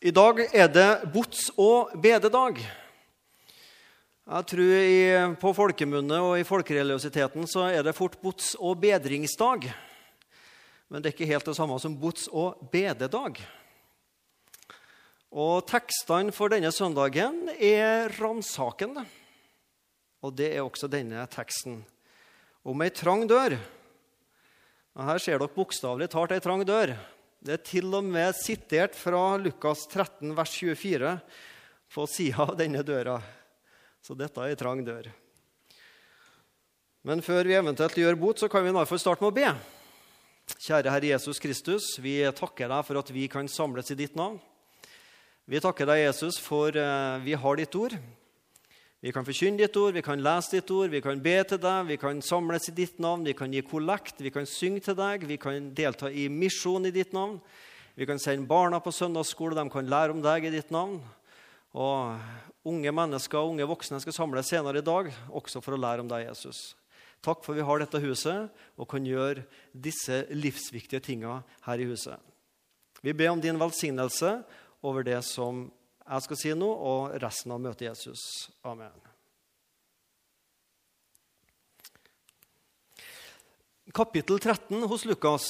[0.00, 2.56] I dag er det bots- og bededag.
[4.24, 9.68] Jeg tror i, På folkemunne og i folkereligiositeten så er det fort bots- og bedringsdag.
[10.88, 13.44] Men det er ikke helt det samme som bots- og bededag.
[15.36, 19.04] Og Tekstene for denne søndagen er ransakende.
[20.24, 21.84] Og det er også denne teksten.
[22.64, 23.60] Om ei trang dør.
[24.96, 26.96] Og her ser dere bokstavelig talt ei trang dør.
[27.40, 31.12] Det er til og med sitert fra Lukas 13, vers 24
[31.88, 33.14] på sida av denne døra.
[34.04, 35.08] Så dette er ei trang dør.
[37.08, 39.48] Men før vi eventuelt gjør bot, så kan vi i hvert starte med å be.
[40.52, 44.36] Kjære Herre Jesus Kristus, vi takker deg for at vi kan samles i ditt navn.
[45.48, 47.96] Vi takker deg, Jesus, for uh, vi har ditt ord.
[49.00, 51.86] Vi kan forkynne ditt ord, vi kan lese ditt ord, vi kan be til deg,
[51.88, 55.24] vi kan samles i ditt navn, vi kan gi kollekt, vi kan synge til deg,
[55.24, 57.38] vi kan delta i misjon i ditt navn.
[57.96, 61.00] Vi kan sende barna på søndagsskole, de kan lære om deg i ditt navn.
[61.72, 66.04] Og unge mennesker og unge voksne skal samles senere i dag, også for å lære
[66.04, 66.74] om deg, Jesus.
[67.24, 72.16] Takk for vi har dette huset og kan gjøre disse livsviktige tinga her i huset.
[73.00, 74.38] Vi ber om din velsignelse
[74.84, 75.70] over det som
[76.06, 78.22] jeg skal si nå, og resten av møtet Jesus.
[78.66, 78.94] Amen.
[83.94, 85.46] Kapittel 13 hos Lukas.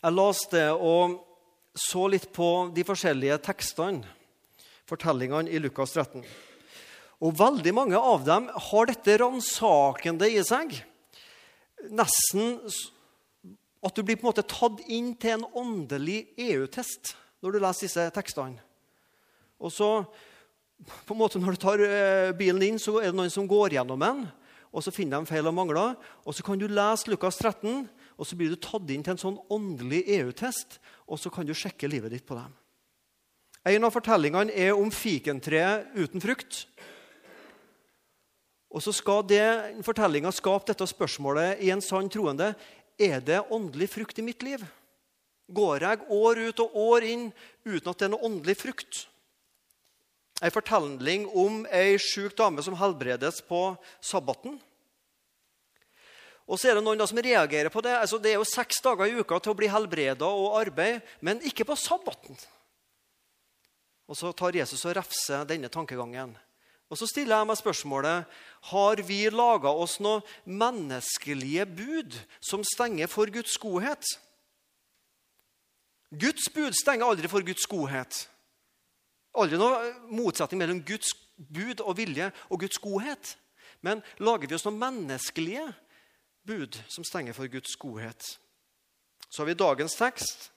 [0.00, 1.20] Jeg leste det og
[1.74, 4.06] så litt på de forskjellige tekstene,
[4.90, 6.22] fortellingene i Lukas 13.
[7.24, 10.74] Og veldig mange av dem har dette ransakende i seg.
[11.94, 12.58] Nesten
[13.84, 17.86] at du blir på en måte tatt inn til en åndelig EU-test når du leser
[17.86, 18.62] disse tekstene.
[19.64, 19.90] Og så,
[21.08, 23.78] på en måte Når du tar eh, bilen inn, så er det noen som går
[23.78, 24.24] gjennom den.
[24.74, 25.94] Og så finner de feil og mangler.
[26.26, 27.86] Og så kan du lese Lukas 13,
[28.18, 30.80] og så blir du tatt inn til en sånn åndelig EU-test.
[31.06, 32.52] Og så kan du sjekke livet ditt på dem.
[33.64, 36.66] En av fortellingene er om fikentreet uten frukt.
[38.74, 39.30] Og så skal
[39.86, 42.52] fortellinga skape dette spørsmålet i en sann troende.
[42.98, 44.60] Er det åndelig frukt i mitt liv?
[45.46, 47.26] Går jeg år ut og år inn
[47.64, 49.04] uten at det er noe åndelig frukt?
[50.42, 54.56] En fortelling om ei sjuk dame som helbredes på sabbaten.
[56.44, 57.94] Og så er det noen som reagerer på det.
[57.96, 61.40] Altså, det er jo seks dager i uka til å bli helbreda og arbeide, men
[61.46, 62.36] ikke på sabbaten.
[64.04, 66.34] Og Så tar Jesus og refser denne tankegangen.
[66.92, 68.36] Og Så stiller jeg meg spørsmålet
[68.74, 74.04] har vi laga oss noen menneskelige bud som stenger for Guds godhet.
[76.12, 78.26] Guds bud stenger aldri for Guds godhet
[79.34, 83.34] aldri noen motsetning mellom Guds bud og vilje og Guds godhet.
[83.84, 85.66] Men lager vi oss noen menneskelige
[86.46, 88.34] bud som stenger for Guds godhet?
[89.28, 90.50] Så har vi dagens tekst.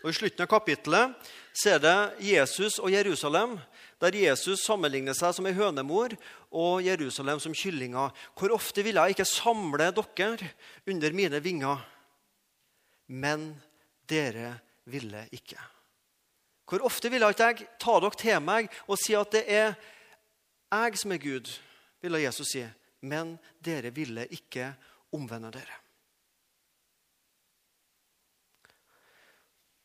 [0.00, 3.58] Og I slutten av kapittelet ser det Jesus og Jerusalem,
[4.00, 6.14] der Jesus sammenligner seg som ei hønemor
[6.56, 8.14] og Jerusalem som kyllinger.
[8.32, 10.48] Hvor ofte ville jeg ikke samle dere
[10.88, 11.84] under mine vinger?
[13.12, 13.52] Men
[14.08, 14.54] dere
[14.88, 15.60] ville ikke.
[16.70, 19.72] Hvor ofte ville ikke jeg ta dere til meg og si at det er
[20.70, 21.48] jeg som er Gud,
[21.98, 22.62] ville Jesus si.
[23.02, 24.68] Men dere ville ikke
[25.16, 25.80] omvende dere.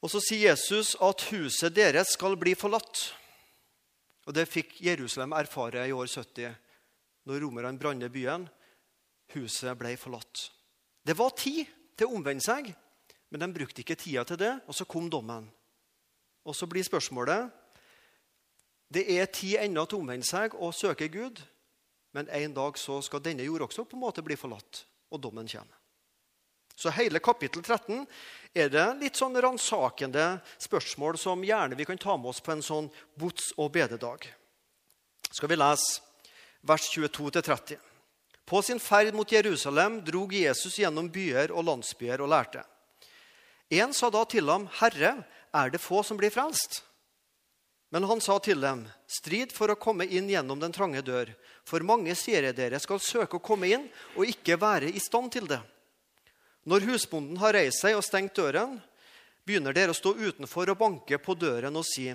[0.06, 3.07] Og Så sier Jesus at huset deres skal bli forlatt.
[4.29, 6.53] Og Det fikk Jerusalem erfare i år 70,
[7.25, 8.46] når romerne brant byen.
[9.34, 10.52] Huset ble forlatt.
[11.02, 11.66] Det var tid
[11.97, 12.69] til å omvende seg,
[13.29, 15.50] men de brukte ikke tida til det, og så kom dommen.
[16.46, 17.50] Og så blir spørsmålet
[18.94, 21.42] Det er tid ennå til å omvende seg og søke Gud,
[22.14, 25.50] men en dag så skal denne jord også på en måte bli forlatt, og dommen
[25.50, 25.82] kommer.
[26.76, 28.06] Så hele kapittel 13
[28.54, 32.64] er det litt sånn ransakende spørsmål som gjerne vi kan ta med oss på en
[32.64, 34.28] sånn bots- og bededag.
[35.32, 36.04] Skal vi lese
[36.66, 37.78] vers 22-30.
[38.46, 42.64] På sin ferd mot Jerusalem drog Jesus gjennom byer og landsbyer og lærte.
[43.74, 45.24] En sa da til ham, 'Herre,
[45.56, 46.84] er det få som blir frelst.
[47.94, 51.29] Men han sa til dem, strid for å komme inn gjennom den trange dør.
[51.64, 53.85] For mange, sier jeg dere, skal søke å komme inn
[54.18, 55.62] og ikke være i stand til det.
[56.66, 58.79] Når husbonden har reist seg og stengt døren,
[59.46, 62.09] begynner dere å stå utenfor og banke på døren og si,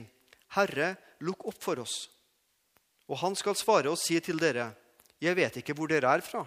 [0.56, 2.08] Herre, lukk opp for oss.
[3.06, 4.74] Og han skal svare og si til dere,
[5.20, 6.46] Jeg vet ikke hvor dere er fra.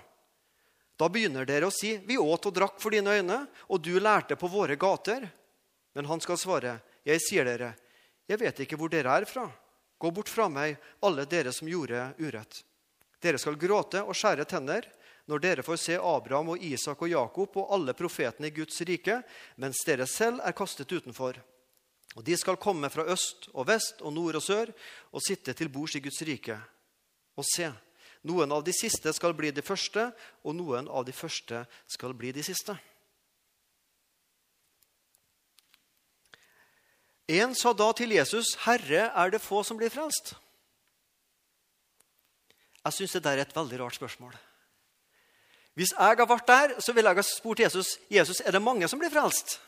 [0.97, 4.35] Da begynner dere å si, Vi åt og drakk for dine øyne, og du lærte
[4.35, 5.29] på våre gater.
[5.93, 7.75] Men han skal svare, 'Jeg sier dere,
[8.27, 9.51] jeg vet ikke hvor dere er fra.'
[9.99, 12.63] 'Gå bort fra meg, alle dere som gjorde urett.'
[13.21, 14.89] 'Dere skal gråte og skjære tenner.'
[15.25, 19.21] når dere får se Abraham og Isak og Jakob og alle profetene i Guds rike,
[19.55, 21.39] mens dere selv er kastet utenfor.
[22.15, 24.73] Og De skal komme fra øst og vest og nord og sør
[25.11, 26.57] og sitte til bords i Guds rike.
[27.39, 27.71] Og se,
[28.27, 30.11] noen av de siste skal bli de første,
[30.43, 32.75] og noen av de første skal bli de siste.
[37.27, 40.35] En sa da til Jesus, 'Herre, er det få som blir frelst?'
[42.85, 44.35] Jeg syns det der er et veldig rart spørsmål.
[45.73, 48.87] Hvis jeg hadde vært der, så ville jeg ha spurt Jesus Jesus, er det mange
[48.87, 49.61] som blir frelst.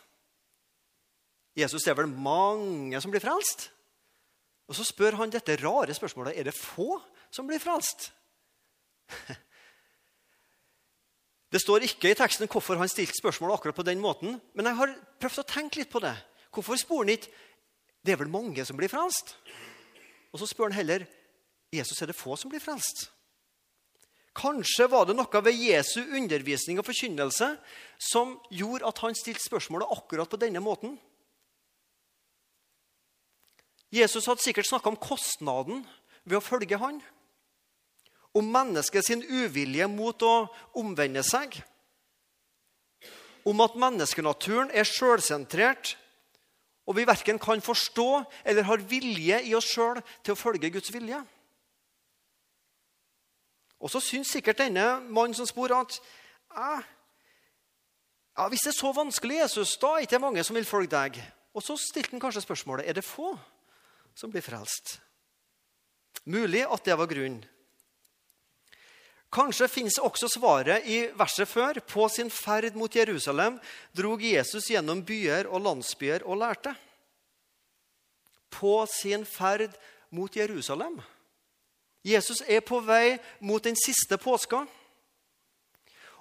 [1.56, 3.72] Jesus er vel mange som blir frelst?
[4.68, 7.02] Og Så spør han dette rare spørsmålet er det få
[7.32, 8.12] som blir frelst.
[11.52, 14.76] Det står ikke i teksten hvorfor han stilte spørsmålet akkurat på den måten, men jeg
[14.76, 16.12] har prøvd å tenke litt på det.
[16.56, 17.34] Hvorfor spør han ikke
[18.06, 19.34] det er vel mange som blir frelst?
[20.32, 21.08] Og så spør han heller
[21.74, 23.10] Jesus er det få som blir frelst.
[24.36, 27.54] Kanskje var det noe ved Jesu undervisning og forkynnelse
[28.12, 30.98] som gjorde at han stilte spørsmålet akkurat på denne måten.
[33.96, 35.86] Jesus hadde sikkert snakka om kostnaden
[36.28, 37.00] ved å følge han.
[38.36, 40.34] Om mennesket sin uvilje mot å
[40.76, 41.56] omvende seg.
[43.48, 45.96] Om at menneskenaturen er sjølsentrert,
[46.86, 48.10] og vi verken kan forstå
[48.46, 51.22] eller har vilje i oss sjøl til å følge Guds vilje.
[53.82, 55.98] Og så syns sikkert denne mannen som spor, at
[58.36, 60.94] ja, hvis det er så vanskelig, Jesus, da er det ikke mange som vil følge
[60.94, 61.20] deg.
[61.56, 63.34] Og så stilte han kanskje spørsmålet er det få
[64.16, 65.00] som blir frelst.
[66.26, 67.44] Mulig at det var grunnen.
[69.36, 71.82] Kanskje finnes også svaret i verset før.
[71.84, 73.58] På sin ferd mot Jerusalem
[73.92, 76.72] drog Jesus gjennom byer og landsbyer og lærte.
[78.48, 79.76] På sin ferd
[80.16, 81.02] mot Jerusalem.
[82.06, 84.64] Jesus er på vei mot den siste påska.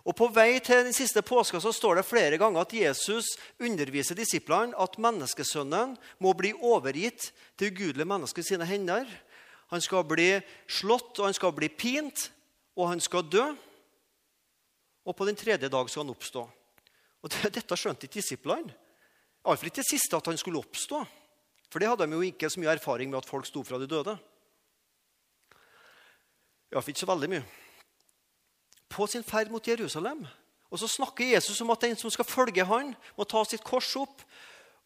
[0.04, 4.18] Og På vei til den siste påska så står det flere ganger at Jesus underviser
[4.18, 9.06] disiplene at menneskesønnen må bli overgitt til ugudelige mennesker i sine hender.
[9.72, 12.28] Han skal bli slått, og han skal bli pint,
[12.76, 13.44] og han skal dø.
[15.04, 16.44] Og på den tredje dag skal han oppstå.
[17.22, 18.74] Og Dette skjønte ikke disiplene.
[19.44, 21.02] Iallfall ikke det siste at han skulle oppstå.
[21.68, 23.88] For det hadde de jo ikke så mye erfaring med at folk sto fra de
[23.90, 24.16] døde.
[26.72, 27.44] Iallfall ikke så veldig mye
[28.94, 30.26] på sin ferd mot Jerusalem.
[30.70, 33.96] Og Så snakker Jesus om at den som skal følge han, må ta sitt kors
[33.96, 34.22] opp.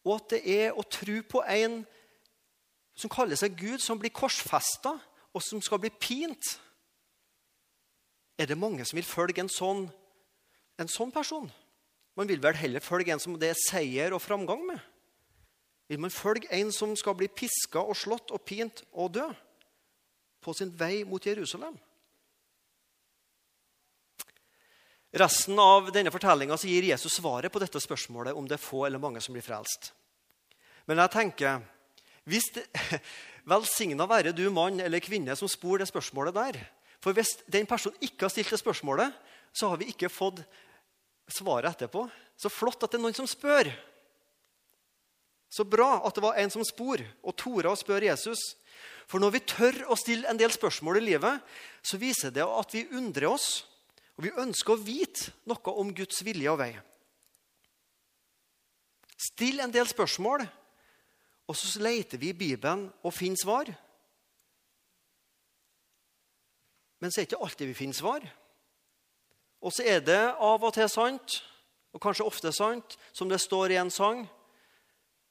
[0.05, 1.81] Og at det er å tro på en
[2.95, 4.97] som kaller seg Gud, som blir korsfesta,
[5.33, 6.59] og som skal bli pint.
[8.39, 9.83] Er det mange som vil følge en sånn,
[10.79, 11.49] en sånn person?
[12.15, 14.79] Man vil vel heller følge en som det er seier og framgang med?
[15.91, 19.27] Vil man følge en som skal bli piska og slått og pint og dø?
[20.39, 21.75] På sin vei mot Jerusalem?
[25.11, 29.01] resten av denne fortellinga gir Jesus svaret på dette spørsmålet om det er få eller
[29.01, 29.91] mange som blir frelst.
[30.85, 31.63] Men jeg tenker
[32.29, 32.65] hvis det,
[33.49, 36.59] Velsigna være du mann eller kvinne som spor det spørsmålet der.
[36.99, 39.13] For hvis den personen ikke har stilt det spørsmålet,
[39.55, 40.41] så har vi ikke fått
[41.31, 42.05] svaret etterpå.
[42.39, 43.69] Så flott at det er noen som spør.
[45.49, 48.53] Så bra at det var en som spor og torde å spørre Jesus.
[49.09, 51.41] For når vi tør å stille en del spørsmål i livet,
[51.81, 53.49] så viser det at vi undrer oss
[54.19, 56.73] og vi ønsker å vite noe om Guds vilje og vei.
[59.19, 60.43] Still en del spørsmål,
[61.47, 63.71] og så leter vi i Bibelen og finner svar.
[66.99, 68.25] Men så er det ikke alltid vi finner svar.
[69.59, 71.39] Og så er det av og til sant,
[71.95, 74.25] og kanskje ofte sant, som det står i en sang,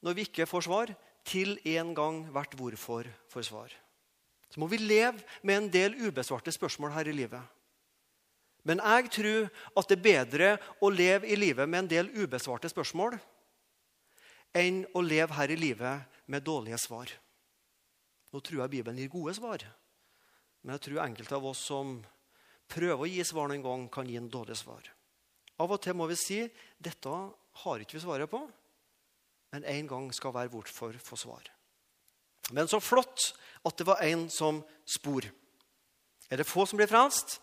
[0.05, 0.91] når vi ikke får svar,
[1.29, 3.73] til en gang hvert hvorfor får svar.
[4.49, 7.41] Så må vi leve med en del ubesvarte spørsmål her i livet.
[8.65, 10.49] Men jeg tror at det er bedre
[10.81, 13.17] å leve i livet med en del ubesvarte spørsmål
[14.57, 17.11] enn å leve her i livet med dårlige svar.
[18.33, 19.63] Nå tror jeg Bibelen gir gode svar,
[20.61, 21.99] men jeg tror enkelte av oss som
[22.69, 24.85] prøver å gi svar noen gang, kan gi en dårlig svar.
[25.59, 26.39] Av og til må vi si
[26.79, 27.19] dette
[27.63, 28.41] har ikke vi svaret på,
[29.53, 31.49] men en gang skal være hvorfor få svar.
[32.55, 33.31] Men så flott
[33.65, 35.25] at det var en som spor.
[36.29, 37.39] Er det få som blir frelst?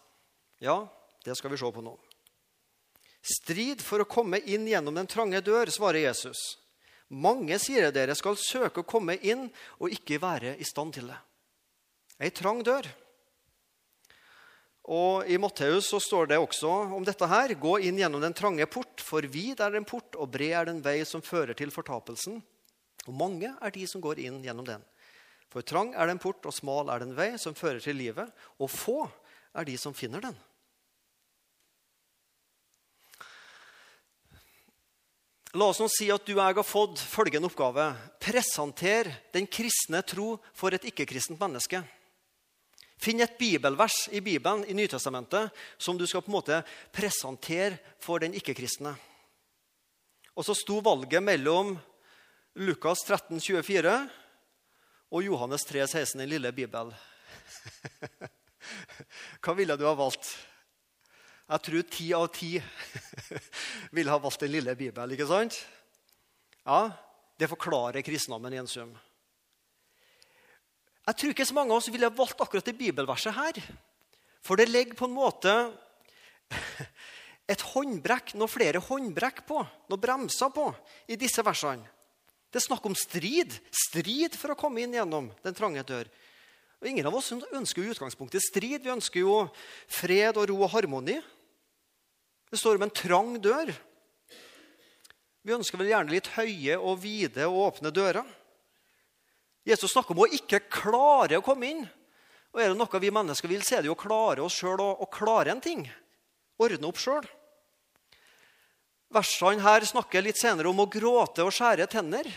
[0.62, 0.86] Ja,
[1.24, 1.96] det skal vi se på nå.
[3.26, 6.38] Strid for å komme inn gjennom den trange dør, svarer Jesus.
[7.10, 11.18] Mange, sier dere, skal søke å komme inn og ikke være i stand til det.
[12.22, 12.86] Ei trang dør.
[14.86, 17.54] Og I Matteus så står det også om dette her.
[17.58, 20.82] Gå inn gjennom den trange port, for vid er den port, og bred er den
[20.84, 22.38] vei som fører til fortapelsen.
[23.06, 24.84] Og mange er de som går inn gjennom den.
[25.50, 28.30] For trang er den port, og smal er den vei som fører til livet,
[28.62, 29.00] og få
[29.56, 30.38] er de som finner den.
[35.56, 37.88] La oss nå si at du og jeg har fått følgende oppgave.
[38.20, 41.80] Presenter den kristne tro for et ikke-kristent menneske.
[42.96, 46.62] Finn et bibelvers i Bibelen i Nytestamentet som du skal på en måte
[46.96, 48.94] presentere for den ikke-kristne.
[50.36, 51.76] Og så sto valget mellom
[52.56, 53.94] Lukas 13, 24
[55.12, 56.92] og Johannes 3, 16, den lille Bibel.
[59.44, 60.32] Hva ville du ha valgt?
[61.46, 62.56] Jeg tror ti av ti
[63.96, 65.12] ville ha valgt den lille Bibel.
[65.12, 65.60] ikke sant?
[66.64, 66.90] Ja,
[67.38, 68.96] Det forklarer kristendommen i en sum.
[71.06, 73.60] Jeg tror ikke så mange av oss ville valgt akkurat det bibelverset her.
[74.42, 75.52] For det ligger på en måte
[77.52, 80.66] et håndbrekk, noe flere håndbrekk på, noe bremser på,
[81.06, 81.86] i disse versene.
[82.50, 83.54] Det er snakk om strid.
[83.74, 86.10] Strid for å komme inn gjennom den trange dør.
[86.80, 88.82] Og Ingen av oss ønsker jo utgangspunktet strid.
[88.82, 89.44] Vi ønsker jo
[89.90, 91.18] fred og ro og harmoni.
[92.50, 93.72] Det står om en trang dør.
[95.46, 98.26] Vi ønsker vel gjerne litt høye og vide og åpne dører.
[99.66, 101.86] Jesus snakker om å ikke klare å komme inn.
[102.54, 104.80] Og Er det noe vi mennesker vil, så er det jo å klare oss sjøl
[104.80, 105.82] og, klare en ting.
[106.62, 107.26] Ordne opp sjøl.
[109.12, 112.30] Versene her snakker litt senere om å gråte og skjære tenner.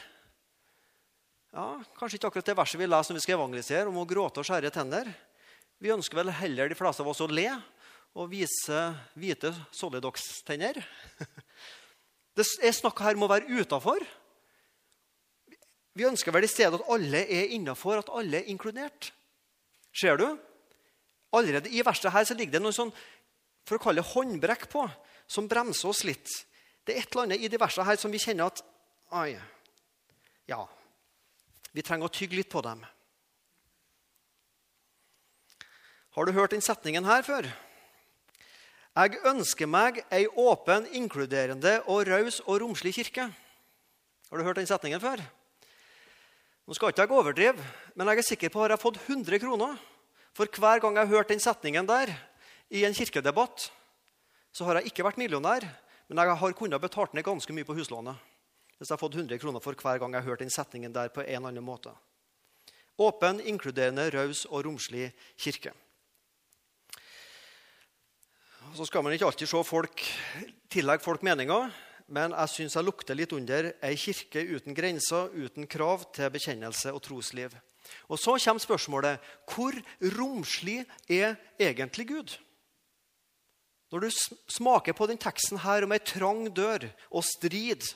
[1.53, 4.41] Ja, Kanskje ikke akkurat det verset vi leser når vi skal evangelisere, om å gråte
[4.41, 5.09] og skjære tenner.
[5.79, 7.48] Vi ønsker vel heller de fleste av oss å le
[8.17, 8.81] og vise
[9.17, 10.81] hvite Solidox-tenner.
[12.38, 14.03] Det er snakk her om å være utafor
[15.98, 19.12] vi ønsker vel i stedet at alle er innafor, at alle er inkludert.
[19.96, 20.27] Ser du?
[21.36, 22.91] Allerede i verset her så ligger det noe sånn,
[23.67, 24.86] for å kalle det håndbrekk på,
[25.29, 26.29] som bremser oss litt.
[26.86, 28.63] Det er et eller annet i de versene her som vi kjenner at
[29.10, 29.34] Ai,
[30.50, 30.62] ja,
[31.74, 32.84] vi trenger å tygge litt på dem.
[36.13, 37.48] Har du hørt den setningen her før?
[39.00, 43.29] Jeg ønsker meg ei åpen, inkluderende og raus og romslig kirke.
[44.29, 45.22] Har du hørt den setningen før?
[46.69, 47.63] Nå skal ikke jeg overdrive,
[47.97, 49.71] men jeg er sikker på at jeg har fått 100 kroner
[50.38, 52.11] for hver gang jeg har hørt den setningen der
[52.69, 53.71] i en kirkedebatt.
[54.53, 55.65] Så har jeg ikke vært millionær,
[56.05, 58.21] men jeg har kunnet betalt ned ganske mye på huslånet.
[58.77, 61.09] Hvis jeg har fått 100 kroner for hver gang jeg har hørt den setningen der
[61.09, 61.95] på en eller annen måte.
[63.01, 65.09] Åpen, inkluderende, raus og romslig
[65.41, 65.73] kirke.
[68.77, 70.05] Så skal man ikke alltid se folk,
[70.69, 71.73] tillegge folk meninger
[72.09, 76.93] men jeg syns jeg lukter litt under ei kirke uten grenser, uten krav til bekjennelse
[76.93, 77.53] og trosliv.
[78.09, 79.73] Og Så kommer spørsmålet hvor
[80.17, 82.37] romslig er egentlig Gud?
[83.91, 84.09] Når du
[84.49, 87.87] smaker på den teksten her om ei trang dør og strid,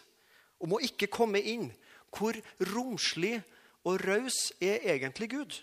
[0.57, 1.69] om å ikke komme inn,
[2.13, 2.37] hvor
[2.73, 3.41] romslig
[3.85, 5.59] og raus er egentlig Gud?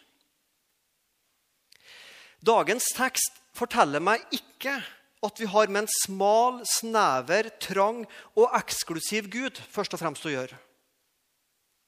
[2.41, 4.79] Dagens tekst forteller meg ikke
[5.23, 8.05] at vi har med en smal, snever, trang
[8.37, 10.57] og eksklusiv Gud først og fremst å gjøre.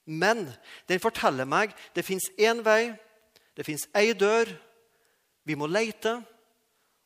[0.04, 0.48] Men
[0.90, 2.92] den forteller meg det fins én vei,
[3.56, 4.50] det fins ei dør.
[5.44, 6.20] Vi må leite,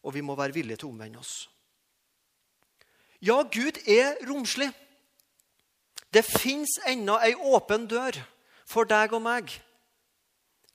[0.02, 1.46] og vi må være villige til å omvende oss.
[3.24, 4.68] Ja, Gud er romslig.
[6.12, 8.18] Det fins ennå ei åpen dør
[8.68, 9.50] for deg og meg.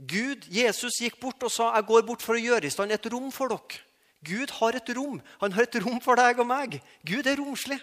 [0.02, 3.06] Gud, Jesus, gikk bort og sa, 'Jeg går bort for å gjøre i stand et
[3.06, 3.91] rom for dere.'
[4.22, 5.22] Gud har et rom.
[5.42, 6.78] Han har et rom for deg og meg.
[7.08, 7.80] Gud er romslig.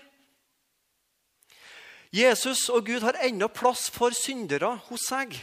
[2.14, 5.34] Jesus og Gud har ennå plass for syndere hos seg.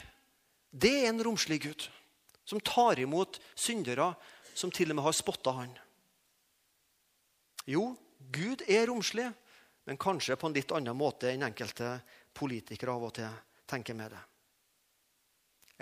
[0.72, 1.88] Det er en romslig Gud
[2.46, 4.14] som tar imot syndere
[4.56, 5.74] som til og med har spotta han.
[7.66, 7.96] Jo,
[8.32, 9.28] Gud er romslig,
[9.86, 11.98] men kanskje på en litt annen måte enn enkelte
[12.34, 14.22] politikere av og til tenker med det.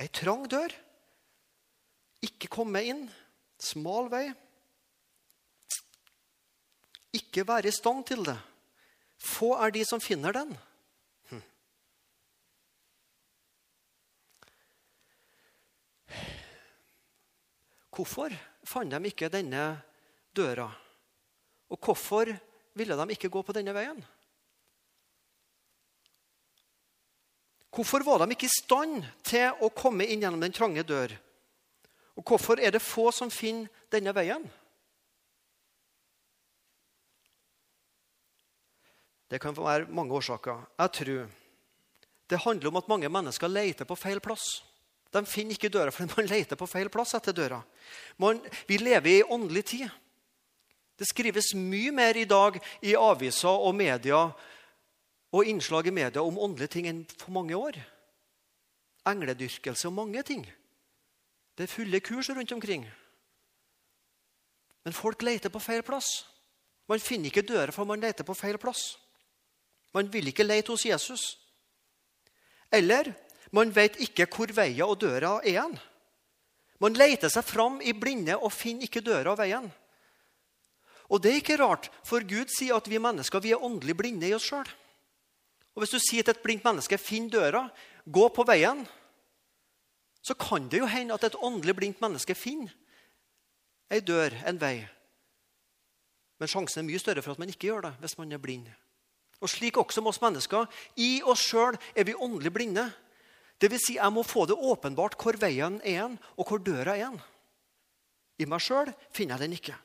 [0.04, 0.74] Ei trang dør.
[2.24, 3.04] Ikke komme inn.
[3.60, 4.26] Smal vei
[7.14, 8.38] ikke være i stand til det.
[9.24, 10.54] Få er de som finner den.
[11.30, 11.44] Hm.
[17.94, 18.34] Hvorfor
[18.68, 19.68] fant de ikke denne
[20.36, 20.68] døra?
[21.70, 22.34] Og hvorfor
[22.74, 24.02] ville de ikke gå på denne veien?
[27.74, 31.16] Hvorfor var de ikke i stand til å komme inn gjennom den trange dør?
[32.14, 34.46] Og hvorfor er det få som finner denne veien?
[39.34, 40.60] Det kan være mange årsaker.
[40.78, 41.30] Jeg tror
[42.30, 44.62] det handler om at mange mennesker leter på feil plass.
[45.14, 47.60] De finner ikke døra fordi man leter på feil plass etter døra.
[48.22, 49.90] Man, vi lever i åndelig tid.
[50.98, 54.22] Det skrives mye mer i dag i aviser og media
[55.34, 57.80] og innslag i media om åndelige ting enn for mange år.
[59.10, 60.46] Engledyrkelse og mange ting.
[61.58, 62.86] Det er fulle kurs rundt omkring.
[64.86, 66.22] Men folk leter på feil plass.
[66.88, 68.94] Man finner ikke døra for man leter på feil plass.
[69.94, 71.24] Man vil ikke lete hos Jesus.
[72.74, 73.12] Eller
[73.54, 75.50] man vet ikke hvor veien og døra er.
[75.50, 75.80] igjen.
[76.82, 79.70] Man leter seg fram i blinde og finner ikke døra og veien.
[81.14, 84.28] Og det er ikke rart, for Gud sier at vi mennesker vi er åndelig blinde
[84.28, 84.68] i oss sjøl.
[85.78, 87.70] Hvis du sier til et blindt menneske 'finn døra',
[88.06, 88.86] 'gå på veien',
[90.22, 92.74] så kan det jo hende at et åndelig blindt menneske finner
[93.94, 94.88] ei dør, en vei.
[96.40, 98.68] Men sjansen er mye større for at man ikke gjør det hvis man er blind.
[99.44, 100.68] Og slik også med oss mennesker.
[100.96, 102.88] I oss sjøl er vi åndelig blinde.
[103.64, 107.16] Vil si, jeg må få det åpenbart hvor veien er, og hvor døra er.
[108.40, 109.76] I meg sjøl finner jeg den ikke.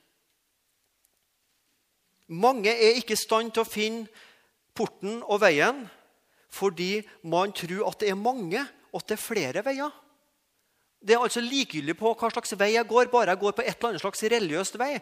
[2.28, 4.08] Mange er ikke i stand til å finne
[4.76, 5.86] porten og veien
[6.52, 8.62] fordi man tror at det er mange,
[8.92, 9.92] og at det er flere veier.
[10.98, 13.10] Det er altså likegyldig på hva slags vei jeg går.
[13.12, 14.94] Bare jeg går på et eller annet slags religiøst vei,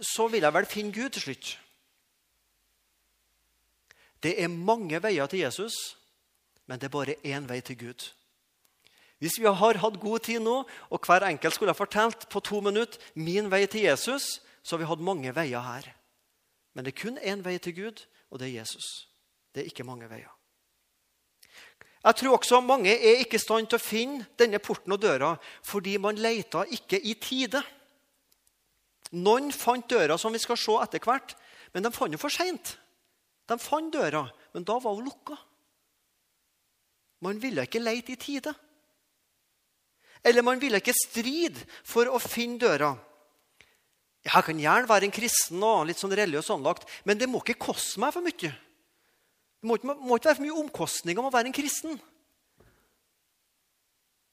[0.00, 1.50] så vil jeg vel finne Gud til slutt.
[4.24, 5.96] Det er mange veier til Jesus,
[6.66, 8.06] men det er bare én vei til Gud.
[9.20, 12.60] Hvis vi har hatt god tid nå, og hver enkelt skulle ha fortalt på to
[12.64, 15.90] minutter min vei til Jesus, så har vi hatt mange veier her.
[16.74, 19.08] Men det er kun én vei til Gud, og det er Jesus.
[19.54, 20.32] Det er ikke mange veier.
[22.04, 25.30] Jeg tror også mange er ikke i stand til å finne denne porten og døra
[25.64, 27.62] fordi man leter ikke i tide.
[29.12, 31.36] Noen fant døra, som vi skal se etter hvert,
[31.72, 32.74] men de fant den for seint.
[33.48, 34.24] De fant døra,
[34.54, 35.36] men da var hun lukka.
[37.24, 38.52] Man ville ikke leite i tide.
[40.24, 42.94] Eller man ville ikke stride for å finne døra.
[44.24, 47.60] Jeg kan gjerne være en kristen og litt sånn religiøs anlagt, men det må ikke
[47.66, 48.52] koste meg for mye.
[49.60, 51.98] Det må ikke, må ikke være for mye omkostninger om å være en kristen.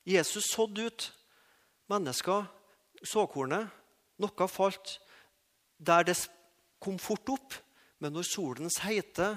[0.08, 1.10] Jesus sådde ut
[1.92, 2.48] mennesker,
[3.04, 3.68] såkornet.
[4.22, 4.96] Noe falt
[5.82, 6.16] der det
[6.82, 7.56] kom fort opp,
[8.02, 9.36] men når solens heite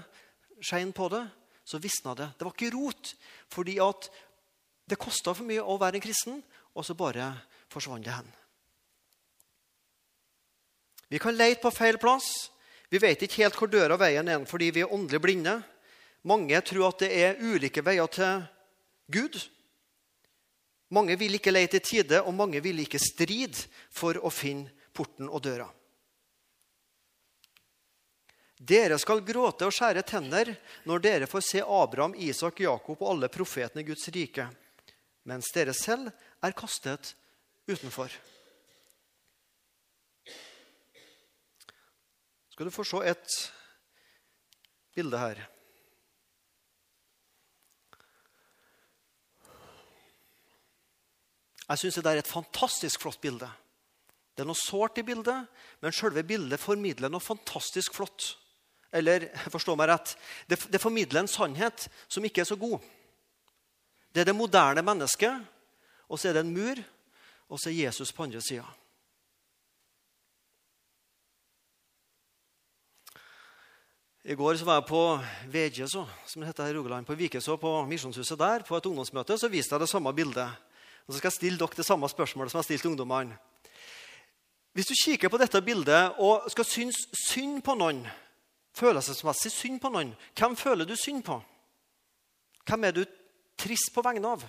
[0.65, 1.25] skein på det,
[1.65, 2.31] så visna det.
[2.39, 3.13] Det var ikke rot,
[3.53, 4.09] fordi at
[4.89, 6.41] det kosta for mye å være en kristen,
[6.75, 7.31] og så bare
[7.73, 8.33] forsvant det hen.
[11.13, 12.51] Vi kan leite på feil plass.
[12.91, 15.59] Vi vet ikke helt hvor døra og veien er fordi vi er åndelig blinde.
[16.25, 18.45] Mange tror at det er ulike veier til
[19.13, 19.39] Gud.
[20.95, 25.29] Mange vil ikke leite i tide, og mange vil ikke stride for å finne porten
[25.29, 25.69] og døra.
[28.59, 30.53] Dere skal gråte og skjære tenner
[30.87, 34.47] når dere får se Abraham, Isak, Jakob og alle profetene i Guds rike,
[35.27, 36.13] mens dere selv
[36.45, 37.15] er kastet
[37.67, 38.15] utenfor.
[42.55, 43.35] Skal du få se et
[44.95, 45.43] bilde her.
[51.65, 53.49] Jeg syns det er et fantastisk flott bilde.
[54.37, 55.49] Det er noe sårt i bildet,
[55.83, 58.35] men selve bildet formidler noe fantastisk flott.
[58.95, 60.15] Eller forstå meg rett,
[60.47, 62.79] det, det formidler en sannhet som ikke er så god.
[64.15, 65.43] Det er det moderne mennesket,
[66.07, 66.79] og så er det en mur,
[67.51, 68.67] og så er Jesus på andre sida.
[74.25, 75.03] I går var jeg på
[75.53, 76.07] VG, som
[76.41, 79.37] det heter her i Rogaland, på Vikeså, på Misjonshuset der, på et ungdomsmøte.
[79.37, 80.49] Så viste jeg det samme bildet.
[81.05, 83.37] Og så skal jeg stille dere det samme spørsmålet som jeg har stilt ungdommene.
[84.73, 88.01] Hvis du kikker på dette bildet og skal synes synd på noen,
[88.75, 91.39] følelsesmessig synd på noen, hvem føler du synd på?
[92.65, 93.05] Hvem er du
[93.61, 94.45] trist på vegne av?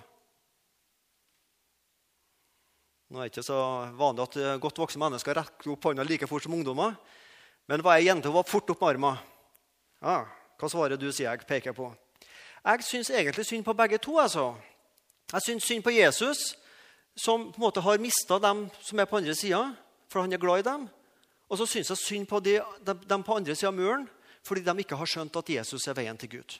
[3.06, 3.58] Nå er det ikke så
[3.94, 6.96] vanlig at godt voksne mennesker rekker opp hånda like fort som ungdommer.
[7.70, 9.20] Men var ei jente var fort opp med armen.
[10.02, 10.24] Ja,
[10.58, 11.92] hva svarer du, sier jeg, peker på.
[12.66, 14.18] Jeg syns egentlig synd på begge to.
[14.18, 14.56] altså.
[15.32, 16.56] Jeg syns synd på Jesus,
[17.14, 19.62] som på en måte har mista dem som er på andre sida,
[20.10, 20.88] for han er glad i dem.
[21.46, 24.08] Og så syns jeg synd på de, de, de på andre sida av muren,
[24.46, 26.56] fordi de ikke har skjønt at Jesus er veien til Gud.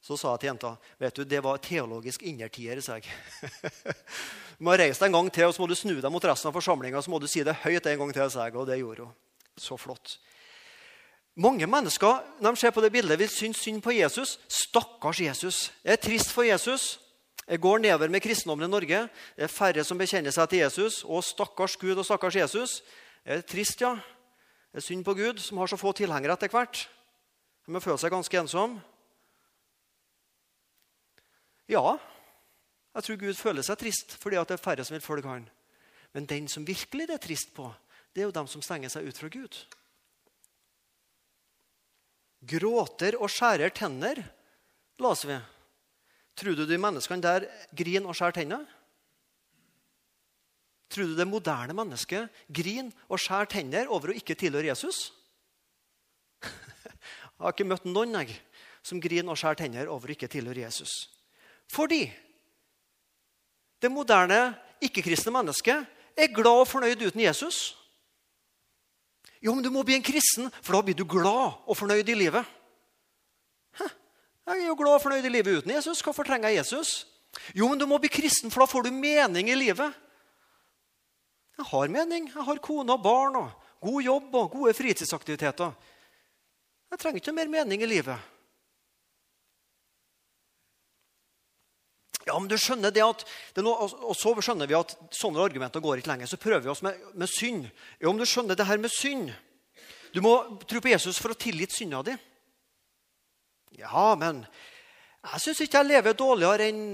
[0.00, 0.70] Så sa jeg til jenta
[1.00, 2.80] vet du, det var teologisk innertier.
[2.80, 3.04] sa jeg.
[4.56, 6.48] du må reise deg en gang til og så må du snu deg mot resten
[6.48, 8.30] av forsamlinga så må du si det høyt en gang til.
[8.30, 9.14] sa jeg, Og det gjorde hun.
[9.60, 10.16] Så flott.
[11.36, 14.38] Mange mennesker når de ser på det bildet, vil synes synd på Jesus.
[14.48, 15.70] Stakkars Jesus.
[15.84, 16.98] Det er trist for Jesus.
[17.46, 19.08] Jeg går nedover med kristendommen i Norge.
[19.36, 21.04] Det er færre som bekjenner seg til Jesus.
[21.04, 22.80] Og stakkars Gud og stakkars Jesus.
[23.24, 23.96] Det er trist, ja.
[24.70, 26.84] Det er synd på Gud, som har så få tilhengere etter hvert.
[27.66, 28.78] De må føle seg ganske ensom.
[31.70, 31.98] Ja,
[32.94, 35.44] jeg tror Gud føler seg trist fordi det er færre som vil følge han.
[36.14, 37.68] Men den som virkelig det er trist på,
[38.14, 39.60] det er jo dem som stenger seg ut fra Gud
[42.40, 44.20] gråter og skjærer tenner,
[45.00, 45.38] leser vi.
[46.40, 48.64] Tror du de menneskene der griner og skjærer tenner?
[50.90, 55.12] Tror du det moderne mennesket griner og skjærer tenner over å ikke tilhøre Jesus?
[56.42, 58.34] Jeg har ikke møtt noen jeg,
[58.84, 61.06] som griner og skjærer tenner over å ikke tilhøre Jesus.
[61.70, 62.02] Fordi
[63.80, 65.86] det moderne, ikke-kristne mennesket
[66.20, 67.60] er glad og fornøyd uten Jesus.
[69.40, 72.18] Jo, men du må bli en kristen, for da blir du glad og fornøyd i
[72.18, 72.44] livet.
[73.78, 73.88] Hæ?
[74.50, 76.02] Jeg er jo glad og fornøyd i livet uten Jesus.
[76.04, 77.06] Hvorfor trenger jeg Jesus?
[77.56, 79.96] Jo, men du må bli kristen, for da får du mening i livet.
[81.60, 82.28] Jeg har mening.
[82.32, 83.50] Jeg har kone og barn og
[83.84, 85.74] god jobb og gode fritidsaktiviteter.
[86.90, 88.16] Jeg trenger ikke mer mening i livet.
[92.24, 93.24] Ja, men du skjønner det at,
[93.56, 96.30] det noe, Og så skjønner vi at sånne argumenter går ikke lenger.
[96.30, 97.68] Så prøver vi oss med, med synd.
[98.00, 99.32] Ja, om du skjønner det her med synd
[100.14, 102.16] Du må tro på Jesus for å tilgitt synda di.
[103.78, 104.46] Ja, men
[105.20, 106.84] jeg syns ikke jeg lever dårligere enn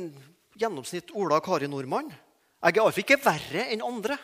[0.58, 2.10] gjennomsnitt Ola og Kari Nordmann.
[2.10, 4.18] Jeg er iallfall ikke verre enn andre.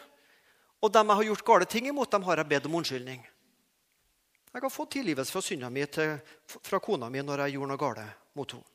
[0.83, 3.23] Og dem jeg har gjort gale ting imot, dem har jeg bedt om unnskyldning.
[4.53, 8.07] Jeg har fått tilgivelse fra synda mi fra kona mi når jeg gjorde noe gale
[8.37, 8.69] mot henne.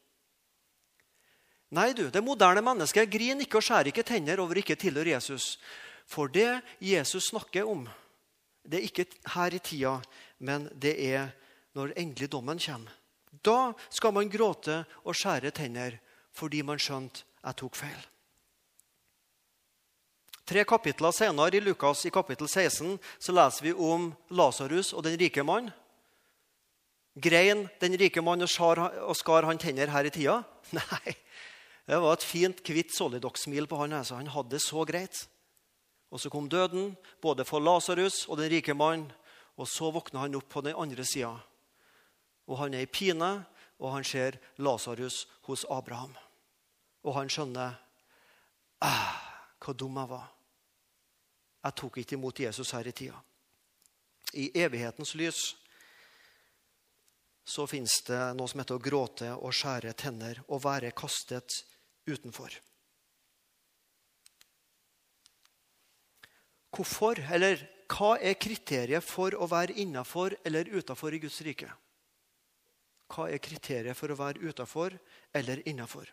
[1.75, 5.57] Nei, du, det moderne mennesket griner ikke og skjærer ikke tenner over ikke tilhører Jesus.
[6.07, 7.83] For det Jesus snakker om,
[8.63, 9.97] det er ikke her i tida,
[10.39, 11.33] men det er
[11.75, 12.95] når endelig dommen kommer.
[13.43, 15.99] Da skal man gråte og skjære tenner
[16.37, 17.99] fordi man skjønte jeg tok feil.
[20.47, 25.17] Tre kapitler senere, i Lukas i kapittel 16, så leser vi om Lasarus og den
[25.19, 25.67] rike mann.
[27.19, 30.43] Grein den rike mann og og skar han tenner her i tida?
[30.71, 31.15] Nei,
[31.88, 33.93] det var et fint, hvitt Solidox-smil på han.
[33.99, 34.15] Altså.
[34.15, 35.27] Han hadde det så greit.
[36.12, 39.12] Og Så kom døden, både for Lasarus og den rike mann.
[39.57, 41.33] Og så våkna han opp på den andre sida.
[42.47, 43.43] Og han er i pine,
[43.79, 46.15] og han ser Lasarus hos Abraham.
[47.03, 47.75] Og han skjønner
[48.79, 49.12] ah,
[49.60, 50.37] hvor dum jeg var.
[51.67, 53.17] Jeg tok ikke imot Jesus her i tida.
[54.39, 55.41] I evighetens lys
[57.47, 61.62] så fins det noe som heter å gråte og skjære tenner og være kastet
[62.08, 62.56] utenfor.
[66.75, 71.71] Hvorfor, eller hva er kriteriet for å være innafor eller utafor i Guds rike?
[73.08, 74.95] Hva er kriteriet for å være utafor
[75.36, 76.12] eller innafor?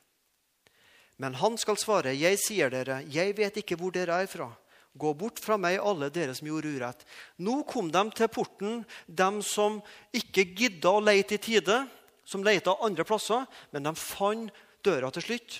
[1.18, 4.54] Men han skal svare, 'Jeg sier dere, jeg vet ikke hvor dere er fra.'
[4.94, 7.00] Gå bort fra meg, alle dere som gjorde urett.
[7.42, 9.80] Nå kom de til porten, de som
[10.14, 11.80] ikke gidda å leite i tide,
[12.24, 13.42] som leita andre plasser,
[13.74, 14.52] men de fant
[14.86, 15.58] døra til slutt.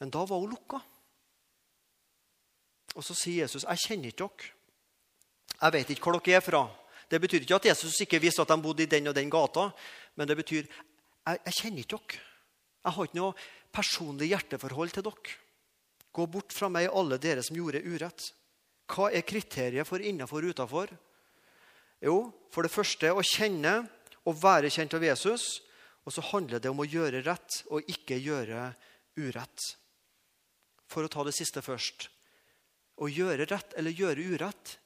[0.00, 0.80] Men da var hun lukka.
[2.96, 4.52] Og så sier Jesus, 'Jeg kjenner ikke dere.'
[5.60, 6.70] Jeg vet ikke hvor dere er fra.
[7.10, 9.70] Det betyr ikke at Jesus ikke visste at de bodde i den og den gata,
[10.16, 12.20] men det betyr jeg, jeg kjenner ikke dere.
[12.84, 13.34] Jeg har ikke noe
[13.72, 15.36] personlig hjerteforhold til dere.
[16.12, 18.32] Gå bort fra meg, alle dere som gjorde urett.
[18.90, 20.92] Hva er kriteriet for innafor og utafor?
[22.02, 23.82] Jo, for det første å kjenne
[24.26, 25.60] og være kjent av Jesus.
[26.06, 28.70] Og så handler det om å gjøre rett og ikke gjøre
[29.20, 29.66] urett.
[30.90, 32.08] For å ta det siste først.
[33.00, 34.78] Å gjøre rett eller gjøre urett.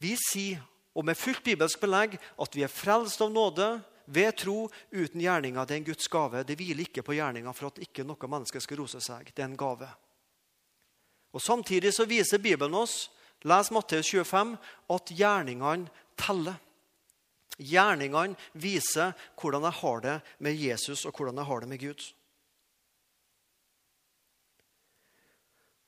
[0.00, 0.62] Vi sier,
[0.94, 3.68] og med fullt bibelsk belegg, at vi er frelst av nåde
[4.06, 5.66] ved tro uten gjerninger.
[5.66, 6.44] Det er en Guds gave.
[6.46, 9.30] Det hviler ikke på gjerninger for at ikke noe menneske skal rose seg.
[9.34, 9.88] Det er en gave.
[11.34, 13.08] Og Samtidig så viser Bibelen oss
[13.44, 14.54] les Matteus 25,
[14.88, 16.60] at gjerningene teller.
[17.58, 22.06] Gjerningene viser hvordan jeg har det med Jesus og hvordan jeg har det med Gud.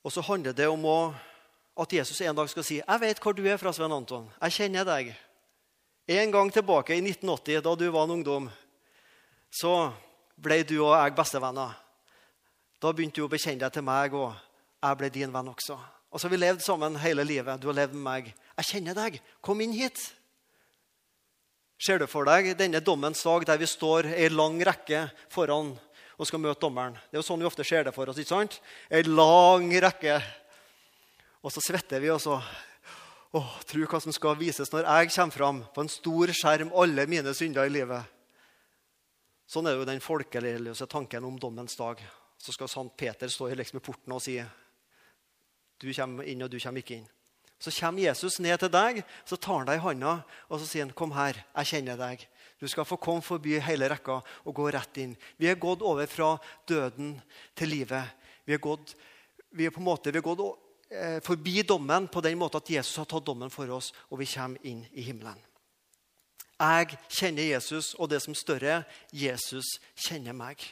[0.07, 1.15] Og så handler det om å,
[1.83, 4.31] at Jesus en dag skal si 'Jeg vet hvor du er fra, Svein Anton.
[4.43, 5.17] Jeg kjenner deg.'
[6.09, 8.51] En gang tilbake i 1980, da du var en ungdom,
[9.51, 9.93] så
[10.37, 11.75] ble du og jeg bestevenner.
[12.81, 14.35] Da begynte du å bekjenne deg til meg, og
[14.90, 15.77] jeg ble din venn også.
[16.11, 17.61] Og så har vi levd sammen hele livet.
[17.61, 18.31] Du har levd med meg.
[18.57, 19.18] Jeg kjenner deg.
[19.44, 20.01] Kom inn hit.
[21.77, 25.75] Ser du for deg denne dommens dag der vi står i lang rekke foran
[26.16, 26.96] og skal møte dommeren?
[27.11, 28.16] Det er jo sånn vi ofte ser det for oss.
[28.16, 28.61] ikke sant?
[28.88, 30.16] En lang rekke.
[31.44, 32.40] Og så svetter vi, og så
[33.37, 37.05] Åh, Tro hva som skal vises når jeg kommer fram på en stor skjerm, alle
[37.11, 38.07] mine synder i livet.
[39.51, 42.01] Sånn er jo den folkeløse tanken om dommens dag.
[42.40, 44.38] Så skal Sant Peter stå liksom i porten og si
[45.81, 47.09] du kommer inn, og du kommer ikke inn.
[47.59, 50.85] Så kommer Jesus ned til deg, så tar han deg i handa og så sier
[50.85, 52.27] han, 'Kom her, jeg kjenner deg.'
[52.61, 55.17] Du skal få komme forbi hele rekka og gå rett inn.
[55.37, 57.21] Vi er gått over fra døden
[57.55, 58.05] til livet.
[58.47, 58.95] Vi er gått,
[59.53, 60.41] vi er på en måte, vi er gått
[60.91, 64.27] eh, forbi dommen på den måten at Jesus har tatt dommen for oss, og vi
[64.31, 65.37] kommer inn i himmelen.
[66.57, 70.62] Jeg kjenner Jesus, og det som større Jesus kjenner meg.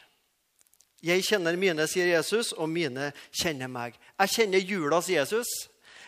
[1.04, 3.98] Jeg kjenner mine, sier Jesus, og mine kjenner meg.
[4.22, 5.50] Jeg kjenner julas Jesus,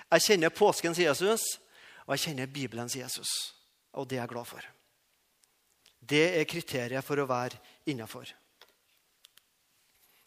[0.07, 1.45] jeg kjenner påskens Jesus,
[2.07, 3.29] og jeg kjenner Bibelens Jesus.
[3.97, 4.73] Og det er jeg glad for.
[6.07, 7.59] Det er kriteriet for å være
[7.91, 8.31] innafor.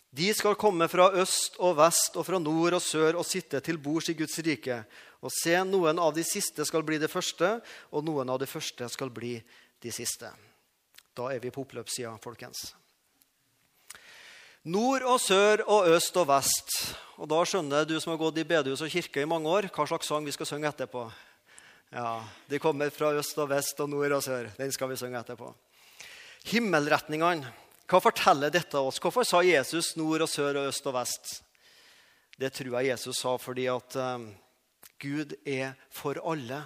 [0.09, 3.77] De skal komme fra øst og vest og fra nord og sør og sitte til
[3.77, 4.81] bords i Guds rike.
[5.21, 7.59] Og se, noen av de siste skal bli det første,
[7.93, 9.35] og noen av de første skal bli
[9.83, 10.31] de siste.
[11.13, 12.71] Da er vi på oppløpssida, folkens.
[14.63, 16.73] Nord og sør og øst og vest.
[17.19, 19.87] Og da skjønner du som har gått i bedehus og kirke i mange år, hva
[19.87, 21.05] slags sang vi skal synge etterpå.
[21.93, 22.19] Ja,
[22.49, 24.51] De kommer fra øst og vest og nord og sør.
[24.57, 25.53] Den skal vi synge etterpå.
[26.51, 27.49] Himmelretningene
[27.89, 28.99] hva forteller dette oss?
[29.01, 31.39] Hvorfor sa Jesus nord og sør og øst og vest?
[32.37, 34.27] Det tror jeg Jesus sa fordi at um,
[35.01, 36.61] Gud er for alle.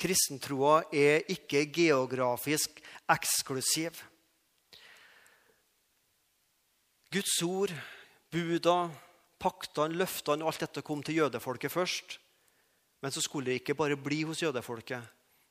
[0.00, 2.82] Kristentroa er ikke geografisk
[3.14, 3.94] eksklusiv.
[7.10, 7.72] Guds ord,
[8.30, 8.90] buda,
[9.42, 12.18] paktene, løftene, alt dette kom til jødefolket først.
[13.02, 15.02] Men så skulle det ikke bare bli hos jødefolket.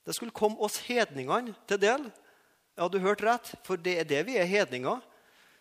[0.05, 2.05] Det skulle komme oss hedningene til del.
[2.79, 5.01] Ja, du hørte rett, for det er det vi er hedninger.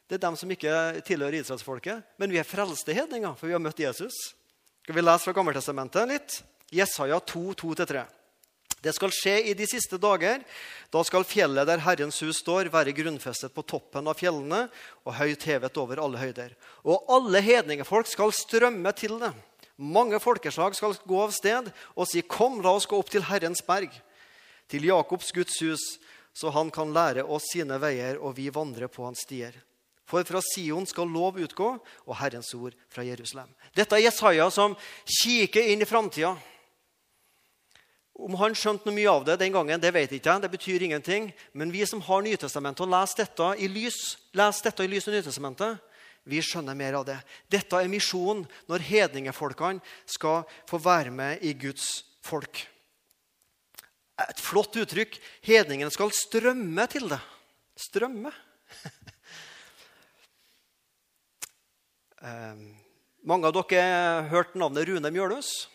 [0.09, 2.05] Det er dem som ikke tilhører israelsfolket.
[2.17, 4.15] Men vi er frelste hedninger, for vi har møtt Jesus.
[4.85, 6.39] Skal vi lese fra Gammeltestamentet litt?
[6.73, 8.07] Jesaja 2, 2-3.
[8.85, 10.43] Det skal skje i de siste dager.
[10.95, 14.67] Da skal fjellet der Herrens hus står, være grunnfestet på toppen av fjellene
[15.05, 16.55] og høyt hevet over alle høyder.
[16.87, 19.33] Og alle hedningefolk skal strømme til det.
[19.79, 23.63] Mange folkeslag skal gå av sted og si, Kom, la oss gå opp til Herrens
[23.67, 23.93] berg,
[24.69, 25.85] til Jakobs Guds hus
[26.39, 29.57] så han kan lære oss sine veier, og vi vandrer på hans stier.
[30.09, 31.73] For fra Sion skal lov utgå,
[32.07, 33.51] og Herrens ord fra Jerusalem.
[33.75, 36.37] Dette er Jesaja som kikker inn i framtida.
[38.19, 40.43] Om han skjønte noe mye av det den gangen, det vet ikke jeg.
[40.43, 41.29] Det betyr ingenting.
[41.55, 45.15] Men vi som har Nytestamentet og leser dette i lys, leser dette i lys av
[45.15, 45.85] Nytestamentet,
[46.29, 47.17] vi skjønner mer av det.
[47.49, 52.67] Dette er misjonen når hedningefolkene skal få være med i Guds folk.
[54.27, 55.15] Et flott uttrykk.
[55.47, 57.21] Hedningen skal strømme til det.
[57.79, 58.35] Strømme.
[62.27, 62.55] eh,
[63.23, 65.69] mange av dere har hørt navnet Rune Mjølhus.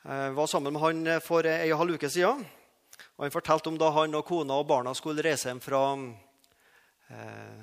[0.00, 2.40] Jeg var sammen med han for ei og halv uke siden.
[3.18, 5.80] Og han fortalte om da han og kona og barna skulle reise hjem fra
[7.12, 7.58] eh,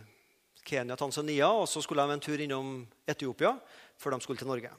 [0.61, 1.49] Kenya og Tanzania.
[1.49, 2.75] Og så skulle de en tur innom
[3.09, 3.55] Etiopia
[3.97, 4.69] før de skulle til Norge.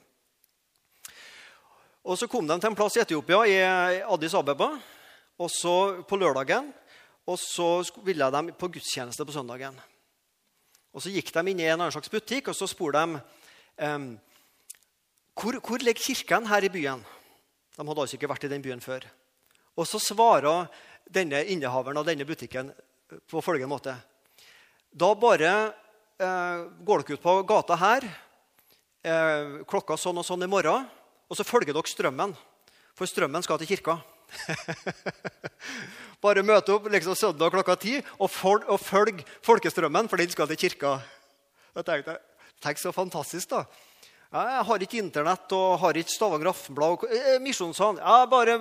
[2.06, 3.58] Og Så kom de til en plass i Etiopia, i
[4.06, 4.70] Addis Abeba,
[5.38, 6.72] og så på lørdagen.
[7.26, 9.74] Og så ville de på gudstjeneste på søndagen.
[10.94, 13.20] Og Så gikk de inn i en annen slags butikk og så spurte de
[13.82, 14.10] eh,
[15.34, 17.17] hvor, hvor ligger kirken her i byen.
[17.78, 19.06] De hadde altså ikke vært i den byen før.
[19.78, 20.66] Og Så svarer
[21.08, 22.72] denne innehaveren av denne butikken
[23.30, 23.94] på følgende måte.
[24.90, 25.52] Da bare
[26.18, 30.88] eh, går dere ut på gata her eh, klokka sånn og sånn i morgen
[31.28, 32.32] og så følger dere strømmen,
[32.96, 33.98] for strømmen skal til kirka.
[36.24, 40.48] Bare møte opp liksom søndag klokka ti og, fol og følg folkestrømmen, for den skal
[40.50, 40.96] til kirka.
[41.76, 42.24] Da tenkte, jeg,
[42.58, 43.60] Tenk så fantastisk, da.
[44.28, 47.04] Jeg har ikke Internett og har ikke Stavanger Aftenblad.
[47.16, 47.96] Eh, Misjonssalen.
[48.02, 48.58] Ja, bare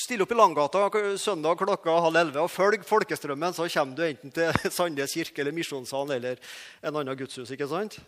[0.00, 0.86] still opp i Langgata
[1.20, 5.52] søndag klokka halv elleve og følg folkestrømmen, så kommer du enten til Sandnes kirke eller
[5.52, 6.40] Misjonssalen eller
[6.80, 7.52] en annen gudshus.
[7.52, 7.98] ikke sant?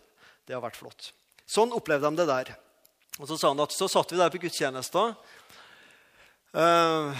[0.47, 1.11] Det har vært flott.
[1.45, 2.49] Sånn opplevde de det der.
[3.19, 5.05] Og Så sa han at så satt vi der på gudstjenesta.
[6.53, 7.13] Uh,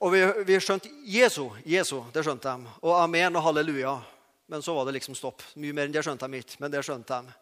[0.00, 2.72] og vi, vi skjønte Jesu, Jesu, det skjønte de.
[2.80, 3.98] Og amen og halleluja.
[4.48, 5.44] Men så var det liksom stopp.
[5.60, 6.56] Mye mer enn det skjønte de ikke.
[6.64, 7.36] men det skjønte de.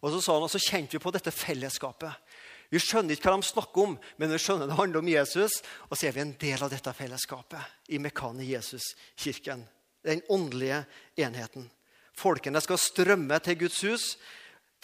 [0.00, 2.28] Og så sa han, og så kjente vi på dette fellesskapet.
[2.68, 5.62] Vi skjønner ikke hva de snakker om, men vi skjønner det handler om Jesus.
[5.88, 9.64] Og så er vi en del av dette fellesskapet i Mekane Jesus-kirken.
[10.04, 10.82] Den åndelige
[11.18, 11.70] enheten.
[12.18, 14.06] Folkene skal strømme til Guds hus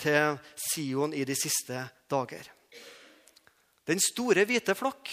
[0.01, 0.39] til
[0.71, 2.49] Sion i de siste dager.
[3.85, 5.11] Den store hvite flokk,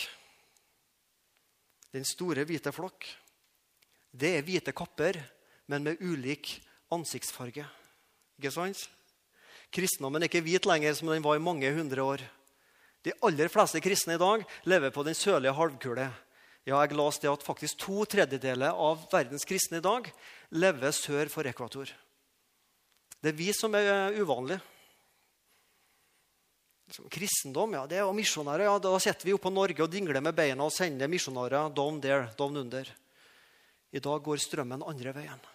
[1.92, 3.04] den store hvite flokk,
[4.16, 5.20] det er hvite kapper,
[5.68, 6.54] men med ulik
[6.92, 7.66] ansiktsfarge.
[8.40, 8.88] Ikke sant?
[9.71, 12.23] Kristendommen er ikke hvit lenger som den var i mange hundre år.
[13.05, 16.10] De aller fleste kristne i dag lever på den sørlige halvkule.
[16.67, 20.12] Ja, jeg leste at faktisk To tredjedeler av verdens kristne i dag
[20.53, 21.89] lever sør for ekvator.
[23.21, 24.62] Det er vi som er uvanlige.
[27.10, 28.65] Kristendom, ja, det er misjonærer.
[28.67, 32.01] Ja, da sitter vi oppe på Norge og dingler med beina og sender misjonærer down
[32.03, 32.91] there, down under.
[33.91, 35.51] I dag går strømmen andre veien.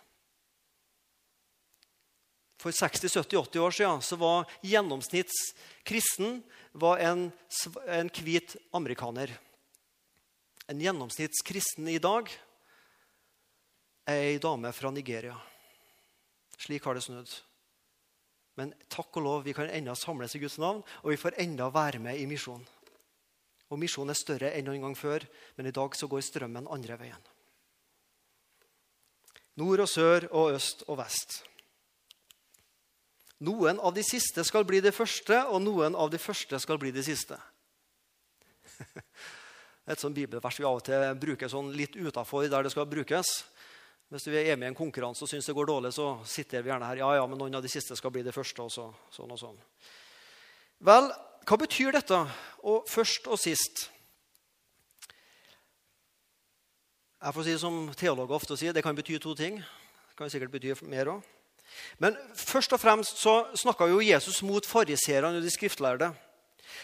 [2.57, 6.41] For 60-70-80 år siden så var gjennomsnittskristen
[6.73, 7.29] var en,
[7.87, 9.35] en hvit amerikaner.
[10.67, 12.33] En gjennomsnittskristen i dag
[14.09, 15.37] er ei dame fra Nigeria.
[16.57, 17.31] Slik har det snudd.
[18.57, 21.69] Men takk og lov, vi kan ennå samles i Guds navn, og vi får enda
[21.73, 22.65] være med i misjonen.
[23.67, 25.25] Og Misjonen er større enn noen gang før,
[25.59, 27.25] men i dag så går strømmen andre veien.
[29.59, 31.41] Nord og sør og øst og vest.
[33.45, 36.93] Noen av de siste skal bli de første, og noen av de første skal bli
[36.95, 37.37] de siste.
[39.91, 43.45] Et sånt bibelvers vi av og til bruker sånn litt utafor der det skal brukes.
[44.11, 46.71] Hvis vi er med i en konkurranse og syns det går dårlig, så sitter vi
[46.73, 47.03] gjerne her.
[47.03, 48.63] Ja, ja, men noen av de siste skal bli det første.
[48.63, 49.61] og så, sånn og sånn.
[50.87, 51.11] Vel,
[51.47, 52.19] hva betyr dette?
[52.65, 53.91] Og først og sist
[57.17, 59.57] Jeg får si som teologer ofte sier, det kan bety to ting.
[59.59, 61.36] Det kan sikkert bety mer òg.
[61.99, 66.13] Men først og fremst så snakka jo Jesus mot fariseerne og de skriftlærde.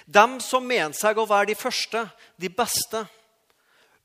[0.06, 2.06] Dem som mente seg å være de første,
[2.40, 3.04] de beste,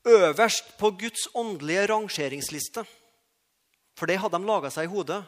[0.08, 2.84] øverst på Guds åndelige rangeringsliste.
[3.98, 5.22] For det hadde de laga seg i hodet.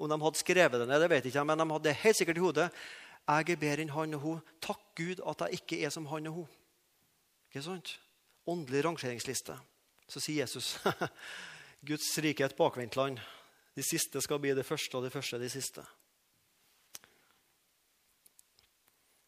[0.00, 2.18] Om de hadde skrevet det ned, det vet jeg ikke, men de hadde det helt
[2.18, 2.68] sikkert i hodet.
[3.24, 4.40] Jeg er bedre enn han og hun.
[4.64, 6.48] Takk Gud at jeg ikke er som han og hun.
[7.52, 7.94] Ikke sant?
[8.50, 9.56] Åndelig rangeringsliste.
[10.08, 10.74] Så sier Jesus
[11.88, 13.20] Guds rike er et bakvendtland.
[13.74, 15.82] De siste skal bli det første, og det første de siste.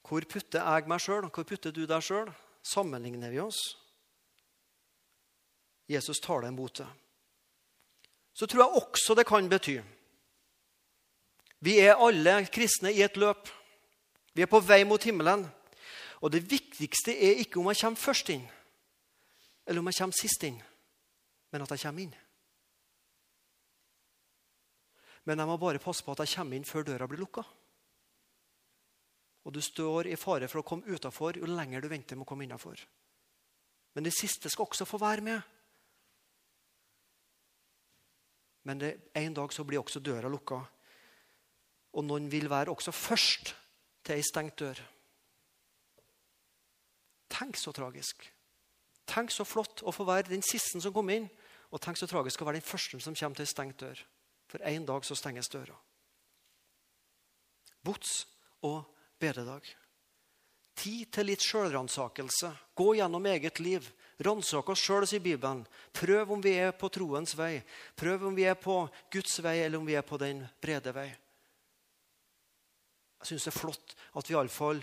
[0.07, 1.27] Hvor putter jeg meg sjøl?
[1.27, 2.31] Hvor putter du deg sjøl?
[2.63, 3.59] Sammenligner vi oss?
[5.91, 6.87] Jesus tar deg imot det
[8.37, 9.79] så tror jeg også det kan bety
[11.65, 13.49] Vi er alle kristne i et løp.
[14.35, 15.47] Vi er på vei mot himmelen.
[16.21, 18.45] Og det viktigste er ikke om jeg kommer først inn,
[19.67, 20.61] eller om jeg kommer sist inn,
[21.53, 22.15] men at jeg kommer inn.
[25.27, 27.43] Men jeg må bare passe på at jeg kommer inn før døra blir lukka.
[29.47, 32.31] Og du står i fare for å komme utafor jo lenger du venter med å
[32.31, 32.81] komme innafor.
[33.95, 35.53] Men det siste skal også få være med.
[38.67, 40.59] Men det, en dag så blir også døra lukka.
[41.97, 43.55] Og noen vil være også først
[44.07, 44.81] til ei stengt dør.
[47.31, 48.27] Tenk så tragisk.
[49.07, 51.31] Tenk så flott å få være den siste som kom inn.
[51.71, 54.03] Og tenk så tragisk å være den første som kommer til ei stengt dør.
[54.57, 55.75] For en dag så stenges døra.
[57.85, 58.23] Bots
[58.65, 58.87] og
[59.21, 59.67] bededag.
[60.81, 62.49] Tid til litt sjølransakelse.
[62.73, 63.85] Gå gjennom eget liv.
[64.25, 65.61] Ransak oss sjøl, sier Bibelen.
[65.93, 67.59] Prøv om vi er på troens vei.
[68.01, 68.79] Prøv om vi er på
[69.13, 71.11] Guds vei, eller om vi er på den brede vei.
[73.21, 74.81] Jeg syns det er flott at vi iallfall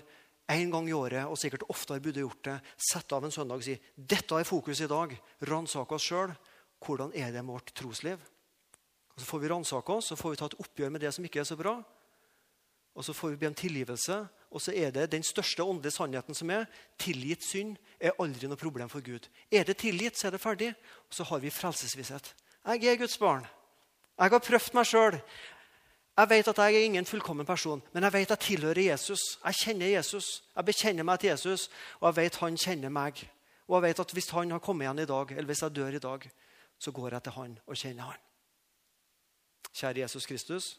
[0.53, 3.65] en gang i året, og sikkert oftere burde gjort det, setter av en søndag og
[3.65, 5.17] sier dette er fokus i dag.
[5.49, 6.38] Ransak oss sjøl.
[6.83, 8.21] Hvordan er det med vårt trosliv?
[9.15, 11.26] Og Så får vi ransake oss, så får vi ta et oppgjør med det som
[11.26, 11.78] ikke er så bra.
[12.95, 14.28] Og så får vi be om tilgivelse.
[14.52, 16.67] Og så er det den største åndelige sannheten som er
[17.02, 19.30] tilgitt synd er aldri noe problem for Gud.
[19.52, 20.73] Er det tilgitt, så er det ferdig.
[21.10, 22.36] Og så har vi frelsesvisshet.
[22.65, 23.47] Jeg er Guds barn.
[24.19, 25.17] Jeg har prøvd meg sjøl.
[26.13, 29.39] Jeg vet at jeg er ingen fullkommen person, men jeg vet at jeg tilhører Jesus.
[29.45, 30.43] Jeg kjenner Jesus.
[30.56, 33.23] Jeg bekjenner meg til Jesus, og jeg vet han kjenner meg.
[33.67, 35.97] Og jeg vet at hvis han har kommet igjen i dag, eller hvis jeg dør
[35.97, 36.30] i dag,
[36.78, 38.21] så går jeg til han og kjenner han.
[39.71, 40.73] Kjære Jesus Kristus.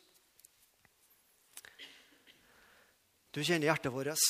[3.34, 4.20] Du kjenner hjertet vårt.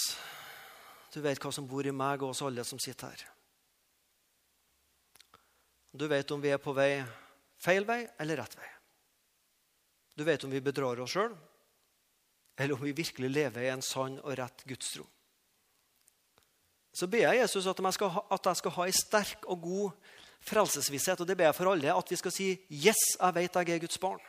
[1.12, 3.24] Du vet hva som bor i meg og oss alle som sitter her.
[5.94, 7.04] Du vet om vi er på vei
[7.62, 8.70] feil vei eller rett vei.
[10.14, 11.34] Du vet om vi bedrar oss sjøl,
[12.58, 15.06] eller om vi virkelig lever i en sann og rett gudstro.
[16.94, 19.64] Så ber jeg Jesus at jeg skal ha, at jeg skal ha en sterk og
[19.64, 20.12] god
[20.46, 21.20] frelsesvisshet.
[21.20, 21.90] Og det ber jeg for alle.
[21.90, 24.22] At vi skal si 'Yes, jeg vet jeg er Guds barn'.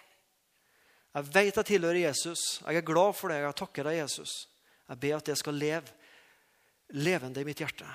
[1.16, 2.42] Jeg vet jeg tilhører Jesus.
[2.60, 3.40] Jeg er glad for det.
[3.40, 4.34] Jeg takker deg, Jesus.
[4.90, 5.94] Jeg ber at det skal leve
[6.94, 7.88] levende i mitt hjerte.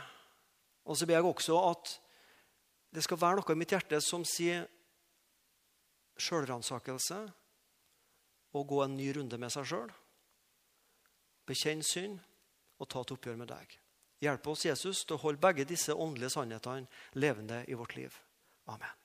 [0.88, 1.92] Og så ber jeg også at
[2.90, 4.64] det skal være noe i mitt hjerte som sier
[6.20, 7.20] sjølransakelse
[8.56, 9.92] og gå en ny runde med seg sjøl.
[11.46, 12.18] Bekjenn synd
[12.80, 13.76] og ta et oppgjør med deg.
[14.20, 18.16] Hjelp oss, Jesus, til å holde begge disse åndelige sannhetene levende i vårt liv.
[18.68, 18.99] Amen.